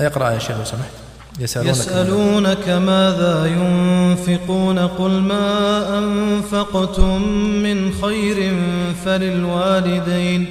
اقرأ 0.00 0.30
يا 0.30 0.38
شيخ 0.38 0.58
لو 0.58 0.64
سمحت. 0.64 0.90
يسألونك, 1.40 1.76
يسألونك 1.76 2.68
ماذا 2.68 3.46
ينفقون؟ 3.46 4.78
قل 4.78 5.10
ما 5.10 5.98
أنفقتم 5.98 7.22
من 7.62 7.92
خير 8.02 8.54
فللوالدين 9.04 10.46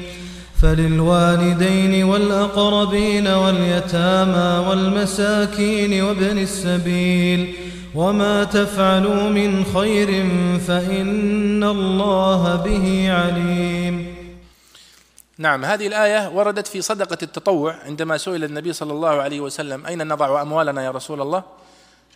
فللوالدين 0.61 2.03
والأقربين 2.03 3.27
واليتامى 3.27 4.67
والمساكين 4.69 6.03
وابن 6.03 6.37
السبيل. 6.37 7.53
وما 7.95 8.43
تفعلوا 8.43 9.29
من 9.29 9.65
خير 9.73 10.25
فإن 10.67 11.63
الله 11.63 12.55
به 12.55 13.11
عليم. 13.11 14.14
نعم 15.37 15.65
هذه 15.65 15.87
الآية 15.87 16.29
وردت 16.29 16.67
في 16.67 16.81
صدقة 16.81 17.17
التطوع 17.23 17.75
عندما 17.85 18.17
سئل 18.17 18.43
النبي 18.43 18.73
صلى 18.73 18.93
الله 18.93 19.09
عليه 19.09 19.39
وسلم 19.39 19.85
أين 19.85 20.07
نضع 20.07 20.41
أموالنا 20.41 20.85
يا 20.85 20.91
رسول 20.91 21.21
الله؟ 21.21 21.43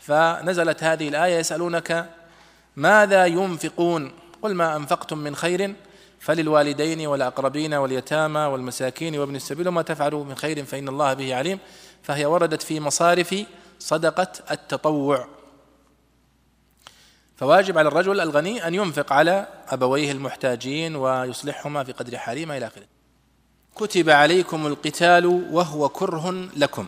فنزلت 0.02 0.84
هذه 0.84 1.08
الآية 1.08 1.38
يسألونك 1.38 2.10
ماذا 2.76 3.26
ينفقون؟ 3.26 4.12
قل 4.42 4.56
ما 4.56 4.76
أنفقتم 4.76 5.18
من 5.18 5.36
خير 5.36 5.76
فللوالدين 6.20 7.08
والأقربين 7.08 7.74
واليتامى 7.74 8.40
والمساكين 8.40 9.20
وابن 9.20 9.36
السبيل 9.36 9.68
وما 9.68 9.82
تفعلوا 9.82 10.24
من 10.24 10.36
خير 10.36 10.66
فإن 10.66 10.88
الله 10.88 11.14
به 11.14 11.36
عليم. 11.36 11.60
فهي 12.04 12.26
وردت 12.26 12.62
في 12.62 12.80
مصارف 12.80 13.36
صدقة 13.80 14.32
التطوع. 14.52 15.28
فواجب 17.38 17.78
على 17.78 17.88
الرجل 17.88 18.20
الغني 18.20 18.68
أن 18.68 18.76
ينفق 18.76 19.14
على 19.14 19.48
أبويه 19.68 20.12
المحتاجين 20.12 20.96
ويصلحهما 20.96 21.84
في 21.84 21.92
قدر 21.92 22.18
حالهما 22.18 22.58
إلى 22.58 22.68
آخره. 22.68 22.99
كتب 23.76 24.10
عليكم 24.10 24.68
القتال 24.68 25.26
وهو 25.52 25.90
كره 25.90 26.32
لكم. 26.56 26.86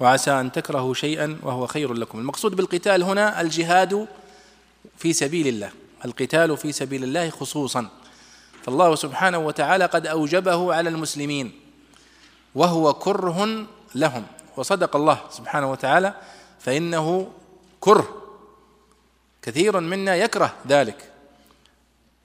وعسى 0.00 0.30
أن 0.30 0.52
تكرهوا 0.52 0.94
شيئا 0.94 1.38
وهو 1.42 1.66
خير 1.66 1.92
لكم. 1.92 2.18
المقصود 2.18 2.56
بالقتال 2.56 3.02
هنا 3.02 3.40
الجهاد 3.40 4.08
في 4.96 5.12
سبيل 5.12 5.48
الله. 5.48 5.70
القتال 6.04 6.56
في 6.56 6.72
سبيل 6.72 7.04
الله 7.04 7.30
خصوصا. 7.30 7.88
فالله 8.62 8.94
سبحانه 8.94 9.38
وتعالى 9.38 9.86
قد 9.86 10.06
أوجبه 10.06 10.74
على 10.74 10.88
المسلمين. 10.88 11.60
وهو 12.54 12.94
كره 12.94 13.66
لهم. 13.94 14.26
وصدق 14.56 14.96
الله 14.96 15.20
سبحانه 15.30 15.70
وتعالى 15.70 16.14
فإنه 16.60 17.30
كره. 17.80 18.22
كثير 19.42 19.80
منا 19.80 20.16
يكره 20.16 20.54
ذلك. 20.68 21.11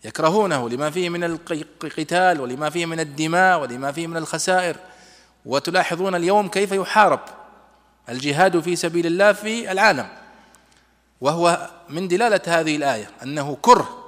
يكرهونه 0.03 0.70
لما 0.70 0.90
فيه 0.90 1.09
من 1.09 1.23
القتال 1.23 2.42
ولما 2.42 2.70
فيه 2.70 2.86
من 2.86 3.00
الدماء 3.00 3.62
ولما 3.62 3.92
فيه 3.92 4.08
من 4.08 4.17
الخسائر. 4.17 4.78
وتلاحظون 5.45 6.16
اليوم 6.16 6.48
كيف 6.48 6.72
يحارب 6.72 7.20
الجهاد 8.09 8.59
في 8.59 8.76
سبيل 8.76 9.06
الله 9.06 9.34
في 9.34 9.72
العالم. 9.72 10.08
وهو 11.22 11.70
من 11.89 12.08
دلالة 12.08 12.42
هذه 12.48 12.76
الآية 12.76 13.12
أنه 13.23 13.58
كره 13.62 14.04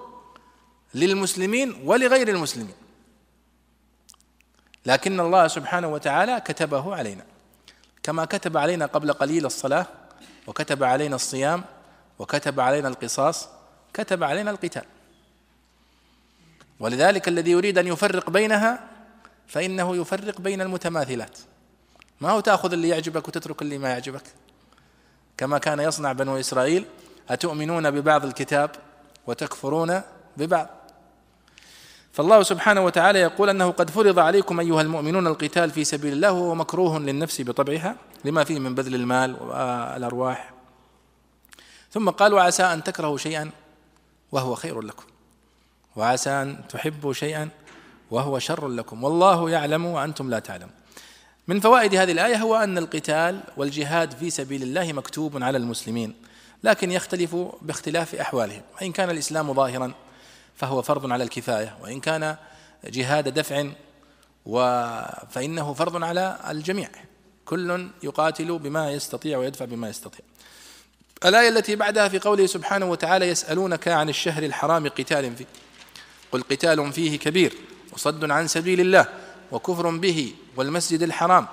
للمسلمين 0.94 1.82
ولغير 1.84 2.28
المسلمين. 2.28 2.76
لكن 4.86 5.20
الله 5.20 5.48
سبحانه 5.48 5.88
وتعالى 5.88 6.42
كتبه 6.46 6.96
علينا. 6.96 7.24
كما 8.04 8.26
كتب 8.26 8.58
علينا 8.58 8.86
قبل 8.86 9.14
قليل 9.14 9.46
الصلاة 9.46 9.86
وكتب 10.48 10.84
علينا 10.84 11.16
الصيام 11.16 11.64
وكتب 12.20 12.60
علينا 12.60 12.88
القصاص 12.88 13.50
كتب 13.94 14.24
علينا 14.24 14.52
القتال. 14.52 14.86
ولذلك 16.80 17.28
الذي 17.28 17.52
يريد 17.52 17.78
أن 17.78 17.88
يفرق 17.88 18.30
بينها 18.30 18.80
فإنه 19.48 19.96
يفرق 19.96 20.42
بين 20.42 20.62
المتماثلات. 20.62 21.38
ما 22.22 22.32
هو 22.32 22.40
تأخذ 22.40 22.74
اللي 22.74 22.90
يعجبك 22.90 23.28
وتترك 23.28 23.62
اللي 23.62 23.78
ما 23.78 23.90
يعجبك؟ 23.90 24.24
كما 25.38 25.58
كان 25.58 25.80
يصنع 25.80 26.12
بنو 26.12 26.40
إسرائيل 26.40 26.86
أتؤمنون 27.30 27.92
ببعض 27.92 28.26
الكتاب 28.26 28.72
وتكفرون 29.28 30.02
ببعض؟ 30.38 30.68
فالله 32.12 32.44
سبحانه 32.44 32.82
وتعالى 32.86 33.20
يقول 33.20 33.50
أنه 33.50 33.72
قد 33.72 33.90
فرض 33.90 34.20
عليكم 34.20 34.60
أيها 34.60 34.82
المؤمنون 34.82 35.28
القتال 35.28 35.70
في 35.72 35.84
سبيل 35.84 36.14
الله 36.14 36.32
وهو 36.32 36.56
مكروه 36.56 37.00
للنفس 37.00 37.42
بطبعها 37.42 37.96
لما 38.26 38.44
فيه 38.44 38.60
من 38.60 38.76
بذل 38.76 38.96
المال 38.96 39.36
والأرواح. 39.44 40.54
ثم 41.92 42.10
قال 42.10 42.34
وعسى 42.34 42.64
أن 42.64 42.84
تكرهوا 42.84 43.18
شيئا 43.18 43.52
وهو 44.32 44.56
خير 44.56 44.82
لكم. 44.82 45.09
وعسى 45.96 46.30
أن 46.30 46.58
تحبوا 46.70 47.14
شيئا 47.14 47.50
وهو 48.12 48.40
شر 48.40 48.68
لكم. 48.68 49.04
والله 49.04 49.50
يعلم 49.50 49.86
وأنتم 49.86 50.30
لا 50.30 50.40
تعلمون 50.40 50.74
من 51.48 51.60
فوائد 51.60 51.96
هذه 51.96 52.12
الآية 52.12 52.36
هو 52.38 52.56
أن 52.56 52.78
القتال 52.78 53.40
والجهاد 53.58 54.12
في 54.12 54.30
سبيل 54.30 54.64
الله 54.64 54.94
مكتوب 54.94 55.44
على 55.44 55.58
المسلمين 55.58 56.16
لكن 56.64 56.92
يختلف 56.92 57.36
باختلاف 57.62 58.16
أحوالهم. 58.16 58.62
وإن 58.76 58.92
كان 58.92 59.10
الإسلام 59.10 59.54
ظاهرا 59.54 59.92
فهو 60.56 60.82
فرض 60.82 61.12
على 61.12 61.24
الكفاية 61.24 61.78
وإن 61.82 62.00
كان 62.00 62.36
جهاد 62.86 63.34
دفع 63.34 63.66
فإنه 65.30 65.74
فرض 65.74 66.04
على 66.04 66.40
الجميع. 66.50 66.90
كل 67.46 67.90
يقاتل 68.04 68.60
بما 68.60 68.92
يستطيع 68.92 69.38
ويدفع 69.38 69.66
بما 69.66 69.90
يستطيع. 69.90 70.26
الآية 71.26 71.50
التي 71.50 71.76
بعدها 71.76 72.08
في 72.08 72.20
قوله 72.20 72.46
سبحانه 72.46 72.86
وتعالى 72.86 73.28
يسألونك 73.28 73.88
عن 73.88 74.10
الشهر 74.10 74.44
الحرام 74.44 74.88
قتال 74.88 75.36
فيه 75.36 75.46
قل 76.32 76.42
قتال 76.42 76.94
فيه 76.94 77.20
كبير 77.20 77.54
وصد 77.92 78.32
عن 78.32 78.48
سبيل 78.48 78.82
الله 78.82 79.06
وكفر 79.52 79.90
به 79.90 80.34
والمسجد 80.56 81.02
الحرام 81.02 81.48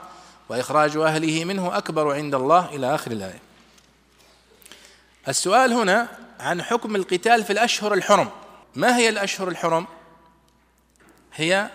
وإخراج 0.48 0.96
أهله 0.96 1.44
منه 1.44 1.76
أكبر 1.76 2.14
عند 2.14 2.34
الله 2.34 2.76
إلى 2.76 2.94
آخر 2.94 3.10
الآية. 3.10 3.40
السؤال 5.28 5.72
هنا 5.72 6.08
عن 6.40 6.62
حكم 6.62 6.96
القتال 6.96 7.44
في 7.44 7.52
الأشهر 7.52 7.94
الحرم. 7.94 8.30
ما 8.74 8.96
هي 8.96 9.08
الأشهر 9.08 9.48
الحرم؟ 9.48 9.86
هي 11.34 11.70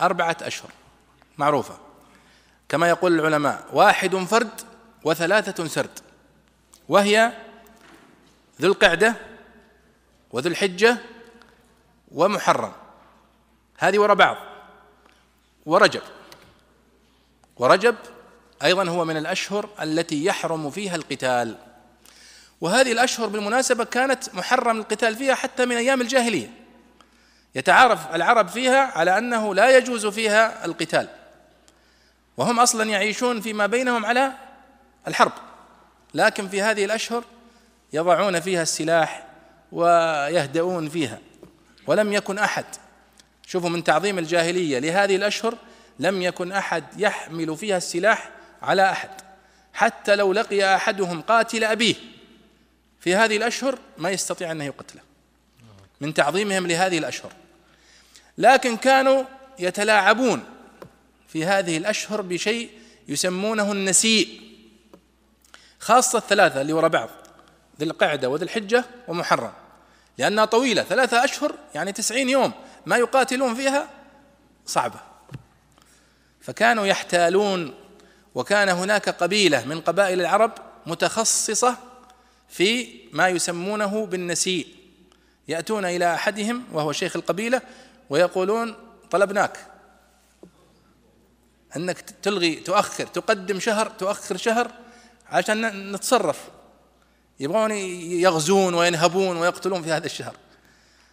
أربعة 0.00 0.36
أشهر 0.42 0.70
معروفة. 1.38 1.78
كما 2.68 2.88
يقول 2.88 3.20
العلماء 3.20 3.66
واحد 3.72 4.16
فرد 4.16 4.60
وثلاثة 5.04 5.66
سرد. 5.66 5.98
وهي 6.88 7.32
ذو 8.60 8.68
القعدة 8.68 9.14
وذو 10.30 10.50
الحجة 10.50 10.98
ومحرم. 12.12 12.72
هذه 13.78 13.98
وراء 13.98 14.16
بعض. 14.16 14.36
ورجب. 15.66 16.02
ورجب 17.56 17.96
أيضا 18.62 18.88
هو 18.88 19.04
من 19.04 19.16
الأشهر 19.16 19.68
التي 19.82 20.24
يحرم 20.24 20.70
فيها 20.70 20.96
القتال. 20.96 21.56
وهذه 22.60 22.92
الأشهر 22.92 23.26
بالمناسبة 23.26 23.84
كانت 23.84 24.34
محرم 24.34 24.78
القتال 24.78 25.16
فيها 25.16 25.34
حتى 25.34 25.66
من 25.66 25.76
أيام 25.76 26.00
الجاهلية. 26.00 26.50
يتعارف 27.54 28.14
العرب 28.14 28.48
فيها 28.48 28.98
على 28.98 29.18
أنه 29.18 29.54
لا 29.54 29.76
يجوز 29.76 30.06
فيها 30.06 30.64
القتال. 30.64 31.08
وهم 32.36 32.60
أصلا 32.60 32.84
يعيشون 32.84 33.40
فيما 33.40 33.66
بينهم 33.66 34.06
على 34.06 34.32
الحرب. 35.08 35.32
لكن 36.14 36.48
في 36.48 36.62
هذه 36.62 36.84
الأشهر 36.84 37.24
يضعون 37.92 38.40
فيها 38.40 38.62
السلاح 38.62 39.26
ويهدؤون 39.72 40.88
فيها. 40.88 41.18
ولم 41.88 42.12
يكن 42.12 42.38
أحد. 42.38 42.64
شوفوا 43.46 43.68
من 43.68 43.84
تعظيم 43.84 44.18
الجاهلية 44.18 44.78
لهذه 44.78 45.16
الأشهر 45.16 45.54
لم 45.98 46.22
يكن 46.22 46.52
أحد 46.52 46.84
يحمل 47.00 47.56
فيها 47.56 47.76
السلاح 47.76 48.30
على 48.62 48.90
أحد. 48.90 49.10
حتى 49.72 50.16
لو 50.16 50.32
لقي 50.32 50.76
أحدهم 50.76 51.22
قاتل 51.22 51.64
أبيه 51.64 51.94
في 53.00 53.14
هذه 53.14 53.36
الأشهر 53.36 53.78
ما 53.98 54.10
يستطيع 54.10 54.52
أن 54.52 54.60
يقتله. 54.60 55.00
من 56.00 56.14
تعظيمهم 56.14 56.66
لهذه 56.66 56.98
الأشهر. 56.98 57.32
لكن 58.38 58.76
كانوا 58.76 59.24
يتلاعبون 59.58 60.44
في 61.28 61.44
هذه 61.44 61.76
الأشهر 61.76 62.20
بشيء 62.20 62.70
يسمونه 63.08 63.72
النسيء 63.72 64.40
خاصة 65.80 66.18
الثلاثة 66.18 66.60
اللي 66.60 66.72
وراء 66.72 66.90
بعض 66.90 67.08
ذي 67.80 67.84
القعدة 67.84 68.28
وذي 68.28 68.44
الحجة 68.44 68.84
ومحرم. 69.08 69.67
لأنها 70.18 70.44
طويلة 70.44 70.82
ثلاثة 70.82 71.24
أشهر 71.24 71.54
يعني 71.74 71.92
تسعين 71.92 72.28
يوم 72.28 72.52
ما 72.86 72.96
يقاتلون 72.96 73.54
فيها 73.54 73.88
صعبة. 74.66 75.00
فكانوا 76.40 76.86
يحتالون 76.86 77.74
وكان 78.34 78.68
هناك 78.68 79.08
قبيلة 79.08 79.64
من 79.64 79.80
قبائل 79.80 80.20
العرب 80.20 80.52
متخصصة 80.86 81.76
في 82.48 83.00
ما 83.12 83.28
يسمونه 83.28 84.06
بالنسيء. 84.06 84.66
يأتون 85.48 85.84
إلى 85.84 86.14
أحدهم 86.14 86.64
وهو 86.72 86.92
شيخ 86.92 87.16
القبيلة 87.16 87.62
ويقولون 88.10 88.76
طلبناك. 89.10 89.66
أنك 91.76 92.00
تلغي 92.22 92.54
تؤخر 92.54 93.06
تقدم 93.06 93.60
شهر 93.60 93.86
تؤخر 93.86 94.36
شهر 94.36 94.70
عشان 95.26 95.92
نتصرف. 95.92 96.48
يبغون 97.40 97.70
يغزون 97.70 98.74
وينهبون 98.74 99.36
ويقتلون 99.36 99.82
في 99.82 99.92
هذا 99.92 100.06
الشهر. 100.06 100.36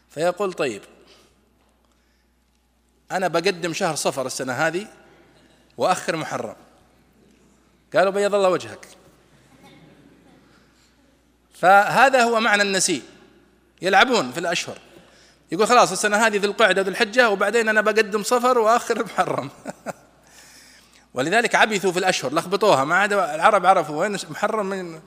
فيقول 0.10 0.54
طيب 0.54 0.82
أنا 3.12 3.28
بقدم 3.28 3.74
شهر 3.74 3.96
صفر 3.96 4.26
السنة 4.26 4.54
هذه 4.54 4.88
وأخر 5.78 6.16
محرم. 6.16 6.56
قالوا 7.96 8.12
بيض 8.12 8.36
الله 8.36 8.50
وجهك. 8.50 8.88
فهذا 11.54 12.24
هو 12.24 12.40
معنى 12.40 12.62
النسيء. 12.62 13.04
يلعبون 13.82 14.32
في 14.32 14.40
الأشهر. 14.40 14.78
يقول 15.52 15.68
خلاص 15.68 15.92
السنة 15.92 16.18
هذه 16.18 16.38
ذي 16.38 16.48
القعدة 16.48 16.82
ذي 16.82 16.90
الحجة 16.90 17.30
وبعدين 17.30 17.70
أنا 17.70 17.82
بقدم 17.82 18.24
صفر 18.24 18.58
وآخر 18.58 19.06
محرم. 19.06 19.50
ولذلك 21.14 21.56
عبثوا 21.56 21.92
في 21.92 22.00
الأشهر 22.00 22.34
لخبطوها. 22.34 22.84
ما 22.84 22.96
عاد 22.96 23.14
العرب 23.14 23.66
عرفوا 23.66 24.02
وين 24.02 24.18
محرم 24.30 24.66
من 24.66 25.02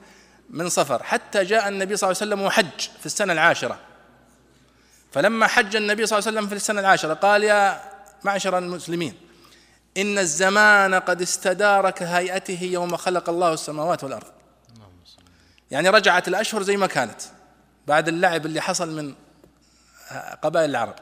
من 0.49 0.69
صفر. 0.69 1.03
حتى 1.03 1.43
جاء 1.43 1.67
النبي 1.67 1.97
صلى 1.97 2.07
الله 2.07 2.21
عليه 2.21 2.33
وسلم 2.33 2.45
وحج 2.45 2.79
في 2.99 3.05
السنة 3.05 3.33
العاشرة. 3.33 3.79
فلما 5.11 5.47
حج 5.47 5.75
النبي 5.75 6.05
صلى 6.05 6.19
الله 6.19 6.27
عليه 6.27 6.37
وسلم 6.37 6.49
في 6.49 6.55
السنة 6.55 6.79
العاشرة 6.79 7.13
قال 7.13 7.43
يا 7.43 7.81
معشر 8.23 8.57
المسلمين 8.57 9.13
إن 9.97 10.17
الزمان 10.17 10.95
قد 10.95 11.21
استدار 11.21 11.89
كهيئته 11.89 12.63
يوم 12.63 12.97
خلق 12.97 13.29
الله 13.29 13.53
السماوات 13.53 14.03
والأرض. 14.03 14.27
يعني 15.71 15.89
رجعت 15.89 16.27
الأشهر 16.27 16.63
زي 16.63 16.77
ما 16.77 16.87
كانت 16.87 17.21
بعد 17.87 18.07
اللعب 18.07 18.45
اللي 18.45 18.61
حصل 18.61 18.95
من 18.95 19.15
قبائل 20.43 20.69
العرب. 20.69 20.95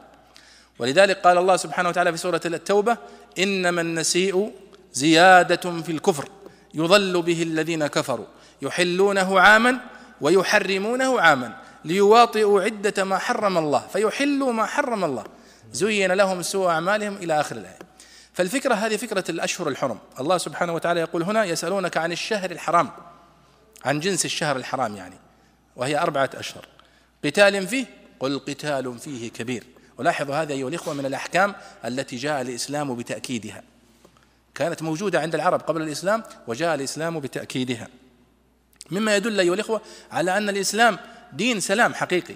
ولذلك 0.78 1.16
قال 1.16 1.38
الله 1.38 1.56
سبحانه 1.56 1.88
وتعالى 1.88 2.12
في 2.12 2.18
سورة 2.18 2.40
التوبة 2.44 2.96
إنما 3.38 3.80
النسيء 3.80 4.52
زيادة 4.92 5.82
في 5.82 5.92
الكفر 5.92 6.28
يضل 6.74 7.22
به 7.22 7.42
الذين 7.42 7.86
كفروا. 7.86 8.26
يحلونه 8.62 9.40
عاما 9.40 9.78
ويحرمونه 10.20 11.20
عاما 11.20 11.56
ليواطئوا 11.84 12.62
عدة 12.62 13.04
ما 13.04 13.18
حرم 13.18 13.58
الله 13.58 13.86
فيحلوا 13.92 14.52
ما 14.52 14.66
حرم 14.66 15.04
الله. 15.04 15.24
زين 15.72 16.12
لهم 16.12 16.42
سوء 16.42 16.68
أعمالهم 16.68 17.16
إلى 17.16 17.40
آخر 17.40 17.56
الآية. 17.56 17.78
فالفكرة 18.32 18.74
هذه 18.74 18.96
فكرة 18.96 19.24
الأشهر 19.28 19.68
الحرم. 19.68 19.98
الله 20.20 20.38
سبحانه 20.38 20.74
وتعالى 20.74 21.00
يقول 21.00 21.22
هنا 21.22 21.44
يسألونك 21.44 21.96
عن 21.96 22.12
الشهر 22.12 22.50
الحرام 22.50 22.90
عن 23.84 24.00
جنس 24.00 24.24
الشهر 24.24 24.56
الحرام 24.56 24.96
يعني 24.96 25.16
وهي 25.76 25.98
أربعة 25.98 26.30
أشهر. 26.34 26.66
قتال 27.24 27.66
فيه؟ 27.66 27.86
قل 28.20 28.38
قتال 28.38 28.98
فيه 28.98 29.30
كبير. 29.30 29.64
ولاحظوا 29.98 30.34
هذا 30.34 30.52
أيها 30.52 30.68
الإخوة 30.68 30.94
من 30.94 31.06
الأحكام 31.06 31.54
التي 31.84 32.16
جاء 32.16 32.40
الإسلام 32.40 32.94
بتأكيدها. 32.94 33.62
كانت 34.54 34.82
موجودة 34.82 35.20
عند 35.20 35.34
العرب 35.34 35.60
قبل 35.60 35.82
الإسلام 35.82 36.22
وجاء 36.46 36.74
الإسلام 36.74 37.20
بتأكيدها. 37.20 37.88
مما 38.90 39.16
يدل 39.16 39.40
أيها 39.40 39.54
الإخوة 39.54 39.80
على 40.12 40.36
أن 40.36 40.48
الإسلام 40.48 40.98
دين 41.32 41.60
سلام 41.60 41.94
حقيقي 41.94 42.34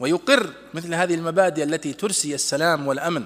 ويقر 0.00 0.52
مثل 0.74 0.94
هذه 0.94 1.14
المبادئ 1.14 1.62
التي 1.62 1.92
ترسي 1.92 2.34
السلام 2.34 2.86
والأمن 2.86 3.24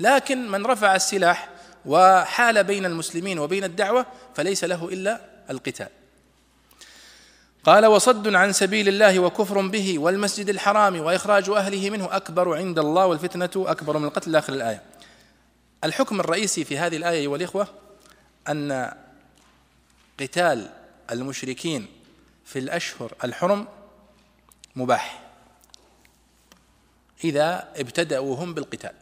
لكن 0.00 0.50
من 0.50 0.66
رفع 0.66 0.96
السلاح 0.96 1.48
وحال 1.86 2.64
بين 2.64 2.84
المسلمين 2.84 3.38
وبين 3.38 3.64
الدعوة 3.64 4.06
فليس 4.34 4.64
له 4.64 4.88
إلا 4.92 5.20
القتال 5.50 5.88
قال 7.64 7.86
وصد 7.86 8.34
عن 8.34 8.52
سبيل 8.52 8.88
الله 8.88 9.18
وكفر 9.18 9.66
به 9.66 9.98
والمسجد 9.98 10.48
الحرام 10.48 11.00
وإخراج 11.00 11.48
أهله 11.48 11.90
منه 11.90 12.16
أكبر 12.16 12.56
عند 12.56 12.78
الله 12.78 13.06
والفتنة 13.06 13.50
أكبر 13.56 13.98
من 13.98 14.04
القتل 14.04 14.36
اخر 14.36 14.52
الآية. 14.52 14.82
الحكم 15.84 16.20
الرئيسي 16.20 16.64
في 16.64 16.78
هذه 16.78 16.96
الآية 16.96 17.20
أيها 17.20 17.36
الإخوة 17.36 17.68
أن 18.48 18.92
قتال 20.20 20.70
المشركين 21.10 21.86
في 22.44 22.58
الأشهر 22.58 23.14
الحرم 23.24 23.68
مباح 24.76 25.30
إذا 27.24 27.72
ابتدأوا 27.76 28.36
هم 28.36 28.54
بالقتال. 28.54 28.94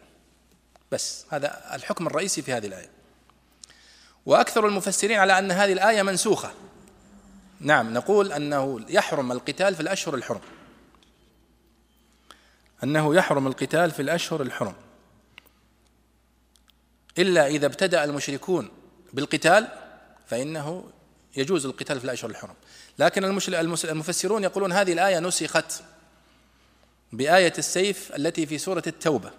بس 0.92 1.26
هذا 1.30 1.74
الحكم 1.74 2.06
الرئيسي 2.06 2.42
في 2.42 2.52
هذه 2.52 2.66
الآية. 2.66 2.90
وأكثر 4.26 4.66
المفسرين 4.66 5.18
على 5.18 5.38
أن 5.38 5.50
هذه 5.50 5.72
الآية 5.72 6.02
منسوخة 6.02 6.52
نعم 7.60 7.94
نقول 7.94 8.32
أنه 8.32 8.80
يحرم 8.88 9.32
القتال 9.32 9.74
في 9.74 9.80
الأشهر 9.80 10.14
الحرم 10.14 10.40
أنه 12.84 13.14
يحرم 13.14 13.46
القتال 13.46 13.90
في 13.90 14.02
الأشهر 14.02 14.42
الحرم 14.42 14.74
إلا 17.18 17.46
إذا 17.46 17.66
ابتدأ 17.66 18.04
المشركون 18.04 18.70
بالقتال 19.12 19.68
فإنه 20.26 20.90
يجوز 21.36 21.66
القتال 21.66 21.98
في 21.98 22.04
الأشهر 22.04 22.30
الحرم. 22.30 22.54
لكن 22.98 23.24
المفسرون 23.84 24.44
يقولون 24.44 24.72
هذه 24.72 24.92
الآية 24.92 25.18
نسخت 25.18 25.82
بآية 27.12 27.52
السيف 27.58 28.16
التي 28.16 28.46
في 28.46 28.58
سورة 28.58 28.82
التوبة. 28.86 29.30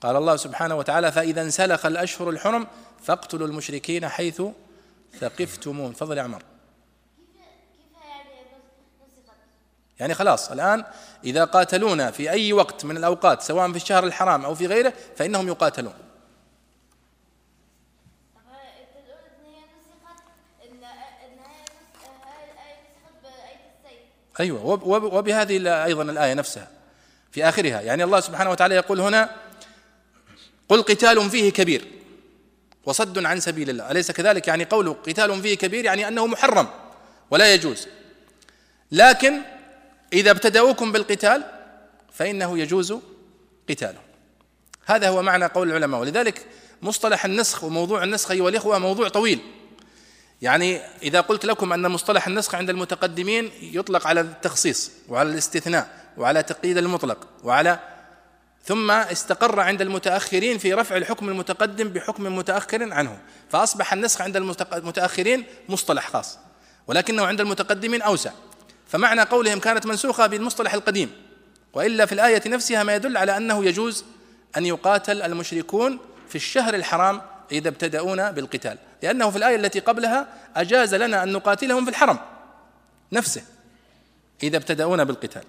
قال 0.00 0.16
الله 0.16 0.36
سبحانه 0.36 0.74
وتعالى 0.74 1.12
فإذا 1.12 1.42
انسلخ 1.42 1.86
الأشهر 1.86 2.30
الحرم 2.30 2.66
فاقتلوا 3.02 3.46
المشركين 3.46 4.08
حيث 4.08 4.42
ثقفتمون 5.20 5.92
فضل 5.92 6.18
عمر. 6.18 6.42
يعني 10.00 10.14
خلاص 10.14 10.50
الآن 10.50 10.84
إذا 11.24 11.44
قاتلونا 11.44 12.10
في 12.10 12.30
أي 12.30 12.52
وقت 12.52 12.84
من 12.84 12.96
الأوقات 12.96 13.42
سواء 13.42 13.70
في 13.70 13.76
الشهر 13.76 14.04
الحرام 14.04 14.44
أو 14.44 14.54
في 14.54 14.66
غيره 14.66 14.92
فإنهم 15.16 15.48
يقاتلون. 15.48 15.94
أيوة 24.40 24.64
وبهذه 24.86 25.84
أيضا 25.84 26.02
الآية 26.02 26.34
نفسها 26.34 26.68
في 27.32 27.48
آخرها 27.48 27.80
يعني 27.80 28.04
الله 28.04 28.20
سبحانه 28.20 28.50
وتعالى 28.50 28.74
يقول 28.74 29.00
هنا 29.00 29.30
قل 30.68 30.82
قتال 30.82 31.30
فيه 31.30 31.52
كبير 31.52 31.84
وصد 32.86 33.24
عن 33.24 33.40
سبيل 33.40 33.70
الله 33.70 33.90
أليس 33.90 34.10
كذلك؟ 34.10 34.48
يعني 34.48 34.64
قوله 34.64 34.92
قتال 34.92 35.42
فيه 35.42 35.54
كبير 35.54 35.84
يعني 35.84 36.08
أنه 36.08 36.26
محرم 36.26 36.68
ولا 37.30 37.54
يجوز. 37.54 37.86
لكن 38.92 39.40
إذا 40.12 40.30
ابتدأوكم 40.30 40.92
بالقتال 40.92 41.44
فإنه 42.12 42.58
يجوز 42.58 42.94
قتاله. 43.68 44.00
هذا 44.86 45.08
هو 45.08 45.22
معنى 45.22 45.44
قول 45.44 45.68
العلماء 45.68 46.00
ولذلك 46.00 46.46
مصطلح 46.82 47.24
النسخ 47.24 47.64
وموضوع 47.64 48.04
النسخ 48.04 48.30
أيها 48.30 48.48
الإخوة 48.48 48.78
موضوع 48.78 49.08
طويل. 49.08 49.38
يعني 50.42 50.80
إذا 51.02 51.20
قلت 51.20 51.44
لكم 51.44 51.72
أن 51.72 51.90
مصطلح 51.90 52.26
النسخ 52.26 52.54
عند 52.54 52.70
المتقدمين 52.70 53.50
يطلق 53.62 54.06
على 54.06 54.20
التخصيص 54.20 54.90
وعلى 55.08 55.30
الاستثناء 55.30 56.04
وعلى 56.16 56.42
تقييد 56.42 56.78
المطلق 56.78 57.28
وعلى 57.44 57.78
ثم 58.64 58.90
استقر 58.90 59.60
عند 59.60 59.82
المتأخرين 59.82 60.58
في 60.58 60.74
رفع 60.74 60.96
الحكم 60.96 61.28
المتقدم 61.28 61.88
بحكم 61.88 62.36
متأخر 62.36 62.92
عنه 62.92 63.18
فأصبح 63.50 63.92
النسخ 63.92 64.20
عند 64.20 64.36
المتأخرين 64.72 65.44
مصطلح 65.68 66.10
خاص 66.10 66.38
ولكنه 66.86 67.26
عند 67.26 67.40
المتقدمين 67.40 68.02
أوسع. 68.02 68.30
فمعنى 68.88 69.22
قولهم 69.22 69.58
كانت 69.58 69.86
منسوخة 69.86 70.26
بالمصطلح 70.26 70.74
القديم 70.74 71.12
وإلا 71.72 72.06
في 72.06 72.12
الآية 72.12 72.42
نفسها 72.46 72.82
ما 72.82 72.94
يدل 72.94 73.16
على 73.16 73.36
أنه 73.36 73.64
يجوز 73.64 74.04
أن 74.56 74.66
يقاتل 74.66 75.22
المشركون 75.22 75.98
في 76.28 76.34
الشهر 76.34 76.74
الحرام 76.74 77.22
إذا 77.52 77.68
ابتدأونا 77.68 78.30
بالقتال. 78.30 78.78
لأنه 79.02 79.30
في 79.30 79.36
الآية 79.36 79.56
التي 79.56 79.80
قبلها 79.80 80.28
أجاز 80.56 80.94
لنا 80.94 81.22
أن 81.22 81.32
نقاتلهم 81.32 81.84
في 81.84 81.90
الحرم 81.90 82.18
نفسه 83.12 83.42
إذا 84.42 84.56
ابتدأونا 84.56 85.04
بالقتال. 85.04 85.44